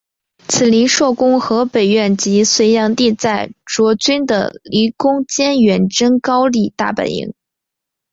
[0.47, 7.35] 此临朔宫和北苑即隋炀帝在涿郡的离宫兼远征高丽大本营。